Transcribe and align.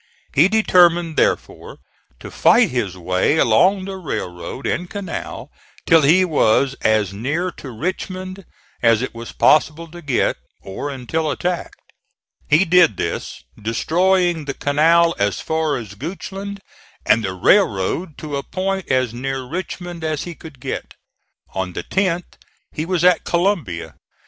He 0.33 0.47
determined 0.47 1.15
therefore 1.15 1.77
to 2.21 2.31
fight 2.31 2.71
his 2.71 2.97
way 2.97 3.37
along 3.37 3.85
the 3.85 3.97
railroad 3.97 4.65
and 4.65 4.89
canal 4.89 5.51
till 5.85 6.01
he 6.01 6.25
was 6.25 6.73
as 6.81 7.13
near 7.13 7.51
to 7.57 7.69
Richmond 7.69 8.43
as 8.81 9.03
it 9.03 9.13
was 9.13 9.31
possible 9.31 9.87
to 9.91 10.01
get, 10.01 10.37
or 10.59 10.89
until 10.89 11.29
attacked. 11.29 11.79
He 12.49 12.65
did 12.65 12.97
this, 12.97 13.43
destroying 13.61 14.45
the 14.45 14.55
canal 14.55 15.13
as 15.19 15.39
far 15.39 15.77
as 15.77 15.93
Goochland, 15.93 16.61
and 17.05 17.23
the 17.23 17.33
railroad 17.35 18.17
to 18.17 18.37
a 18.37 18.41
point 18.41 18.89
as 18.89 19.13
near 19.13 19.43
Richmond 19.43 20.03
as 20.03 20.23
he 20.23 20.33
could 20.33 20.59
get. 20.59 20.95
On 21.53 21.73
the 21.73 21.83
10th 21.83 22.39
he 22.71 22.87
was 22.87 23.03
at 23.03 23.23
Columbia. 23.23 23.93